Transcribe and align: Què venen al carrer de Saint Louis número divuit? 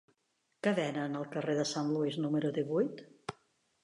Què 0.67 0.71
venen 0.77 1.17
al 1.19 1.27
carrer 1.35 1.55
de 1.59 1.65
Saint 1.73 1.91
Louis 1.97 2.17
número 2.23 2.51
divuit? 2.57 3.05